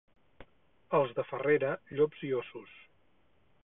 Els 1.01 1.13
de 1.19 1.27
Farrera, 1.33 1.71
llops 1.99 2.27
i 2.31 2.35
óssos. 2.43 2.77